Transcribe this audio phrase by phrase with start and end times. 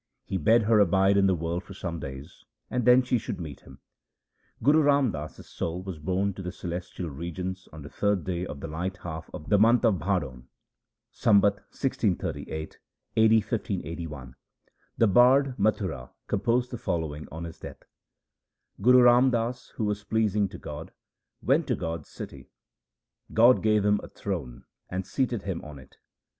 [0.25, 3.59] He bade her abide in the world for some days, and then she should meet
[3.59, 3.77] him.
[4.63, 8.61] Guru Ram Das's soul was borne to the celestial regions on the third day of
[8.61, 10.47] the light half of the month of Bhadon,
[11.13, 12.79] Sambat 1638
[13.17, 13.27] (a.
[13.27, 13.35] d.
[13.35, 14.33] 1581).
[14.97, 17.83] The bard Mathura composed the following on his death:—
[18.81, 20.91] Guru Ram Das who was pleasing to God,
[21.43, 22.49] went to God's city;
[23.35, 25.97] God gave him a throne and seated him on it.